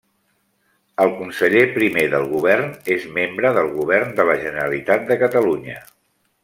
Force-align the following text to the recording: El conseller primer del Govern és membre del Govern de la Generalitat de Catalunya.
El 1.03 1.11
conseller 1.19 1.61
primer 1.75 2.05
del 2.15 2.25
Govern 2.33 2.73
és 2.97 3.07
membre 3.19 3.55
del 3.59 3.73
Govern 3.79 4.19
de 4.21 4.29
la 4.33 4.39
Generalitat 4.47 5.09
de 5.13 5.23
Catalunya. 5.27 5.81